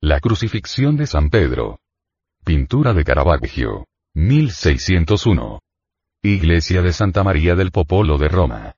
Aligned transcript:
La 0.00 0.20
crucifixión 0.20 0.96
de 0.96 1.06
San 1.06 1.28
Pedro. 1.28 1.78
Pintura 2.44 2.94
de 2.94 3.04
Caravaggio. 3.04 3.86
1601. 4.14 5.60
Iglesia 6.22 6.80
de 6.80 6.92
Santa 6.92 7.22
María 7.22 7.54
del 7.54 7.70
Popolo 7.70 8.16
de 8.16 8.28
Roma. 8.28 8.74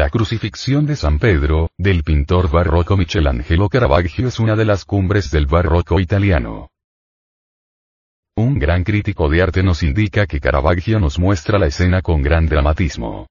La 0.00 0.08
crucifixión 0.08 0.86
de 0.86 0.96
San 0.96 1.18
Pedro, 1.18 1.68
del 1.76 2.04
pintor 2.04 2.50
barroco 2.50 2.96
Michelangelo 2.96 3.68
Caravaggio 3.68 4.28
es 4.28 4.40
una 4.40 4.56
de 4.56 4.64
las 4.64 4.86
cumbres 4.86 5.30
del 5.30 5.44
barroco 5.44 6.00
italiano. 6.00 6.70
Un 8.34 8.58
gran 8.58 8.82
crítico 8.82 9.28
de 9.28 9.42
arte 9.42 9.62
nos 9.62 9.82
indica 9.82 10.26
que 10.26 10.40
Caravaggio 10.40 11.00
nos 11.00 11.18
muestra 11.18 11.58
la 11.58 11.66
escena 11.66 12.00
con 12.00 12.22
gran 12.22 12.46
dramatismo. 12.46 13.26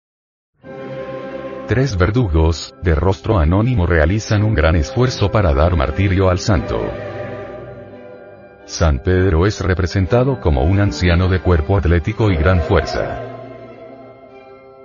Tres 1.68 1.98
verdugos, 1.98 2.76
de 2.84 2.94
rostro 2.94 3.40
anónimo 3.40 3.88
realizan 3.88 4.44
un 4.44 4.54
gran 4.54 4.76
esfuerzo 4.76 5.32
para 5.32 5.56
dar 5.56 5.76
martirio 5.76 6.30
al 6.30 6.38
santo. 6.38 6.88
San 8.66 9.00
Pedro 9.00 9.48
es 9.48 9.60
representado 9.60 10.40
como 10.40 10.62
un 10.66 10.80
anciano 10.80 11.30
de 11.30 11.40
cuerpo 11.42 11.80
atlético 11.80 12.30
y 12.30 12.36
gran 12.36 12.62
fuerza. 12.62 13.29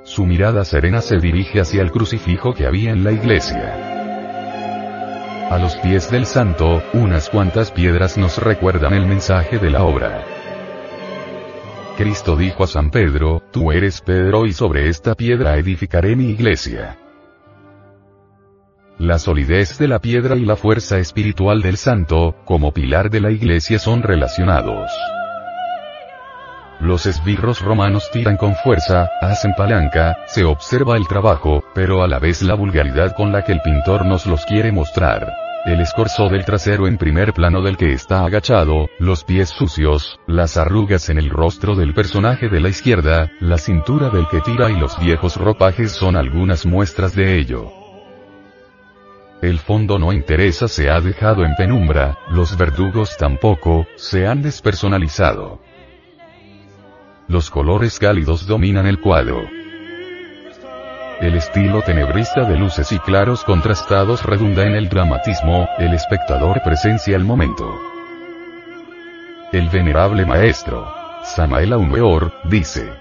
Su 0.04 0.26
mirada 0.26 0.66
serena 0.66 1.00
se 1.00 1.16
dirige 1.16 1.62
hacia 1.62 1.80
el 1.80 1.90
crucifijo 1.90 2.52
que 2.52 2.66
había 2.66 2.90
en 2.90 3.04
la 3.04 3.12
iglesia. 3.12 3.90
A 5.50 5.58
los 5.58 5.76
pies 5.76 6.10
del 6.10 6.26
santo, 6.26 6.82
unas 6.92 7.30
cuantas 7.30 7.70
piedras 7.70 8.18
nos 8.18 8.36
recuerdan 8.36 8.92
el 8.92 9.06
mensaje 9.06 9.58
de 9.58 9.70
la 9.70 9.82
obra. 9.82 10.22
Cristo 11.96 12.36
dijo 12.36 12.64
a 12.64 12.66
San 12.66 12.90
Pedro, 12.90 13.42
Tú 13.50 13.72
eres 13.72 14.02
Pedro 14.02 14.44
y 14.44 14.52
sobre 14.52 14.90
esta 14.90 15.14
piedra 15.14 15.56
edificaré 15.56 16.16
mi 16.16 16.28
iglesia. 16.28 16.98
La 18.98 19.18
solidez 19.18 19.78
de 19.78 19.88
la 19.88 20.00
piedra 20.00 20.36
y 20.36 20.44
la 20.44 20.56
fuerza 20.56 20.98
espiritual 20.98 21.62
del 21.62 21.78
santo, 21.78 22.36
como 22.44 22.72
pilar 22.72 23.08
de 23.08 23.20
la 23.22 23.30
iglesia 23.30 23.78
son 23.78 24.02
relacionados. 24.02 24.90
Los 26.80 27.06
esbirros 27.06 27.60
romanos 27.60 28.10
tiran 28.12 28.36
con 28.36 28.54
fuerza, 28.56 29.08
hacen 29.20 29.54
palanca, 29.54 30.18
se 30.26 30.44
observa 30.44 30.96
el 30.96 31.06
trabajo, 31.06 31.64
pero 31.74 32.02
a 32.02 32.08
la 32.08 32.18
vez 32.18 32.42
la 32.42 32.54
vulgaridad 32.54 33.14
con 33.14 33.32
la 33.32 33.44
que 33.44 33.52
el 33.52 33.60
pintor 33.60 34.04
nos 34.04 34.26
los 34.26 34.44
quiere 34.44 34.72
mostrar. 34.72 35.32
El 35.64 35.80
escorzo 35.80 36.28
del 36.28 36.44
trasero 36.44 36.86
en 36.86 36.98
primer 36.98 37.32
plano 37.32 37.62
del 37.62 37.78
que 37.78 37.92
está 37.92 38.26
agachado, 38.26 38.88
los 38.98 39.24
pies 39.24 39.48
sucios, 39.48 40.20
las 40.26 40.58
arrugas 40.58 41.08
en 41.08 41.16
el 41.16 41.30
rostro 41.30 41.74
del 41.74 41.94
personaje 41.94 42.50
de 42.50 42.60
la 42.60 42.68
izquierda, 42.68 43.30
la 43.40 43.56
cintura 43.56 44.10
del 44.10 44.28
que 44.28 44.42
tira 44.42 44.70
y 44.70 44.76
los 44.76 44.98
viejos 45.00 45.36
ropajes 45.36 45.92
son 45.92 46.16
algunas 46.16 46.66
muestras 46.66 47.14
de 47.14 47.38
ello. 47.38 47.72
El 49.40 49.58
fondo 49.58 49.98
no 49.98 50.12
interesa 50.12 50.68
se 50.68 50.90
ha 50.90 51.00
dejado 51.00 51.44
en 51.44 51.54
penumbra, 51.54 52.18
los 52.30 52.58
verdugos 52.58 53.16
tampoco, 53.16 53.86
se 53.96 54.26
han 54.26 54.42
despersonalizado. 54.42 55.60
Los 57.26 57.50
colores 57.50 57.98
cálidos 57.98 58.46
dominan 58.46 58.86
el 58.86 59.00
cuadro. 59.00 59.48
El 61.20 61.36
estilo 61.36 61.80
tenebrista 61.80 62.44
de 62.44 62.58
luces 62.58 62.92
y 62.92 62.98
claros 62.98 63.44
contrastados 63.44 64.24
redunda 64.24 64.66
en 64.66 64.74
el 64.74 64.90
dramatismo, 64.90 65.66
el 65.78 65.94
espectador 65.94 66.60
presencia 66.62 67.16
el 67.16 67.24
momento. 67.24 67.80
El 69.52 69.70
venerable 69.70 70.26
maestro, 70.26 70.92
Samael 71.22 71.72
Aumeor, 71.72 72.30
dice. 72.44 72.92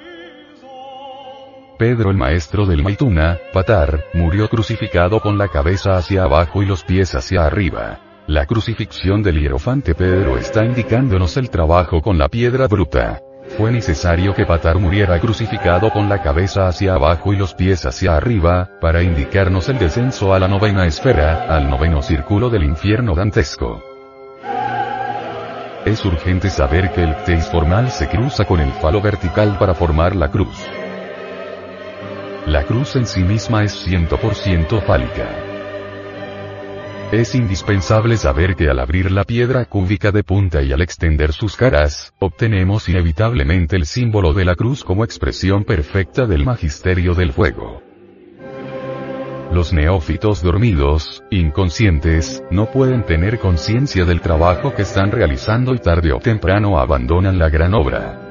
Pedro 1.77 2.11
el 2.11 2.17
maestro 2.17 2.65
del 2.65 2.81
Maituna, 2.81 3.37
Patar, 3.51 4.05
murió 4.13 4.47
crucificado 4.47 5.19
con 5.19 5.37
la 5.37 5.49
cabeza 5.49 5.97
hacia 5.97 6.23
abajo 6.23 6.63
y 6.63 6.65
los 6.65 6.83
pies 6.83 7.13
hacia 7.15 7.45
arriba. 7.45 7.99
La 8.27 8.45
crucifixión 8.45 9.21
del 9.21 9.41
hierofante 9.41 9.95
Pedro 9.95 10.37
está 10.37 10.63
indicándonos 10.63 11.35
el 11.35 11.49
trabajo 11.49 12.01
con 12.01 12.17
la 12.17 12.29
piedra 12.29 12.67
bruta. 12.67 13.21
Fue 13.57 13.71
necesario 13.71 14.33
que 14.33 14.47
Patar 14.47 14.79
muriera 14.79 15.19
crucificado 15.19 15.91
con 15.91 16.09
la 16.09 16.23
cabeza 16.23 16.67
hacia 16.67 16.95
abajo 16.95 17.33
y 17.33 17.37
los 17.37 17.53
pies 17.53 17.85
hacia 17.85 18.15
arriba, 18.15 18.69
para 18.81 19.03
indicarnos 19.03 19.69
el 19.69 19.77
descenso 19.77 20.33
a 20.33 20.39
la 20.39 20.47
novena 20.47 20.87
esfera, 20.87 21.45
al 21.47 21.69
noveno 21.69 22.01
círculo 22.01 22.49
del 22.49 22.63
infierno 22.63 23.13
dantesco. 23.13 23.83
Es 25.85 26.03
urgente 26.03 26.49
saber 26.49 26.91
que 26.93 27.03
el 27.03 27.15
teis 27.25 27.45
formal 27.45 27.91
se 27.91 28.07
cruza 28.07 28.45
con 28.45 28.59
el 28.59 28.71
falo 28.73 29.01
vertical 29.01 29.57
para 29.59 29.75
formar 29.75 30.15
la 30.15 30.31
cruz. 30.31 30.57
La 32.47 32.63
cruz 32.63 32.95
en 32.95 33.05
sí 33.05 33.21
misma 33.21 33.63
es 33.63 33.87
100% 33.87 34.81
fálica. 34.81 35.52
Es 37.13 37.35
indispensable 37.35 38.17
saber 38.17 38.55
que 38.55 38.69
al 38.69 38.79
abrir 38.79 39.11
la 39.11 39.23
piedra 39.23 39.65
cúbica 39.65 40.11
de 40.11 40.23
punta 40.23 40.63
y 40.63 40.73
al 40.73 40.81
extender 40.81 41.31
sus 41.31 41.55
caras, 41.55 42.11
obtenemos 42.17 42.89
inevitablemente 42.89 43.75
el 43.75 43.85
símbolo 43.85 44.33
de 44.33 44.45
la 44.45 44.55
cruz 44.55 44.83
como 44.83 45.03
expresión 45.03 45.63
perfecta 45.63 46.25
del 46.25 46.43
magisterio 46.43 47.13
del 47.13 47.31
fuego. 47.31 47.83
Los 49.51 49.73
neófitos 49.73 50.41
dormidos, 50.41 51.23
inconscientes, 51.29 52.43
no 52.49 52.71
pueden 52.71 53.05
tener 53.05 53.37
conciencia 53.37 54.05
del 54.05 54.19
trabajo 54.19 54.73
que 54.73 54.81
están 54.81 55.11
realizando 55.11 55.75
y 55.75 55.77
tarde 55.77 56.13
o 56.13 56.17
temprano 56.17 56.79
abandonan 56.79 57.37
la 57.37 57.49
gran 57.49 57.75
obra. 57.75 58.22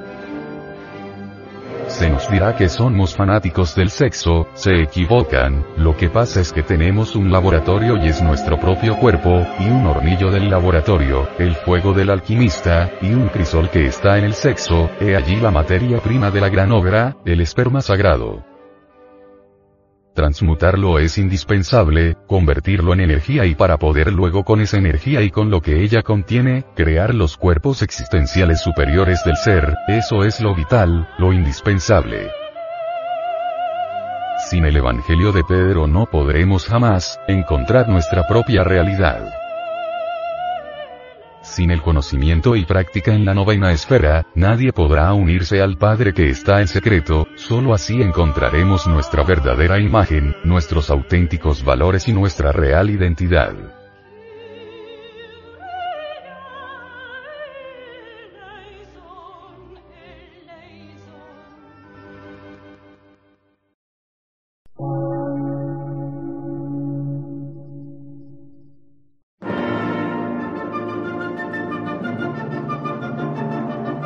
Se 1.92 2.08
nos 2.08 2.28
dirá 2.30 2.56
que 2.56 2.70
somos 2.70 3.14
fanáticos 3.14 3.76
del 3.76 3.90
sexo, 3.90 4.48
se 4.54 4.82
equivocan, 4.82 5.64
lo 5.76 5.94
que 5.94 6.08
pasa 6.08 6.40
es 6.40 6.50
que 6.50 6.62
tenemos 6.62 7.14
un 7.14 7.30
laboratorio 7.30 8.02
y 8.02 8.08
es 8.08 8.22
nuestro 8.22 8.58
propio 8.58 8.96
cuerpo, 8.96 9.46
y 9.60 9.68
un 9.68 9.86
hornillo 9.86 10.30
del 10.30 10.50
laboratorio, 10.50 11.28
el 11.38 11.54
fuego 11.54 11.92
del 11.92 12.08
alquimista, 12.08 12.90
y 13.02 13.12
un 13.12 13.28
crisol 13.28 13.68
que 13.68 13.84
está 13.84 14.16
en 14.16 14.24
el 14.24 14.32
sexo, 14.32 14.90
he 15.00 15.14
allí 15.14 15.36
la 15.36 15.50
materia 15.50 16.00
prima 16.00 16.30
de 16.30 16.40
la 16.40 16.48
gran 16.48 16.72
obra, 16.72 17.14
el 17.26 17.42
esperma 17.42 17.82
sagrado. 17.82 18.51
Transmutarlo 20.14 20.98
es 20.98 21.16
indispensable, 21.16 22.16
convertirlo 22.26 22.92
en 22.92 23.00
energía 23.00 23.46
y 23.46 23.54
para 23.54 23.78
poder 23.78 24.12
luego 24.12 24.44
con 24.44 24.60
esa 24.60 24.76
energía 24.76 25.22
y 25.22 25.30
con 25.30 25.50
lo 25.50 25.62
que 25.62 25.82
ella 25.82 26.02
contiene, 26.02 26.64
crear 26.76 27.14
los 27.14 27.38
cuerpos 27.38 27.80
existenciales 27.80 28.60
superiores 28.60 29.24
del 29.24 29.36
ser, 29.36 29.74
eso 29.88 30.22
es 30.24 30.40
lo 30.40 30.54
vital, 30.54 31.08
lo 31.18 31.32
indispensable. 31.32 32.30
Sin 34.50 34.66
el 34.66 34.76
Evangelio 34.76 35.32
de 35.32 35.44
Pedro 35.44 35.86
no 35.86 36.04
podremos 36.04 36.66
jamás, 36.66 37.18
encontrar 37.26 37.88
nuestra 37.88 38.26
propia 38.26 38.64
realidad. 38.64 39.41
Sin 41.52 41.70
el 41.70 41.82
conocimiento 41.82 42.56
y 42.56 42.64
práctica 42.64 43.12
en 43.12 43.26
la 43.26 43.34
novena 43.34 43.72
esfera, 43.72 44.24
nadie 44.34 44.72
podrá 44.72 45.12
unirse 45.12 45.60
al 45.60 45.76
Padre 45.76 46.14
que 46.14 46.30
está 46.30 46.62
en 46.62 46.66
secreto, 46.66 47.28
solo 47.36 47.74
así 47.74 48.00
encontraremos 48.00 48.86
nuestra 48.86 49.22
verdadera 49.22 49.78
imagen, 49.78 50.34
nuestros 50.44 50.88
auténticos 50.88 51.62
valores 51.62 52.08
y 52.08 52.14
nuestra 52.14 52.52
real 52.52 52.88
identidad. 52.88 53.81